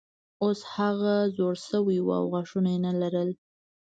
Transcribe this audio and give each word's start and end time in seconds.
اوس 0.43 0.59
هغه 0.75 1.15
زوړ 1.35 1.53
شوی 1.67 1.99
و 2.01 2.09
او 2.19 2.23
غاښونه 2.33 2.69
یې 2.73 2.79
نه 2.85 2.91
لرل. 3.01 3.29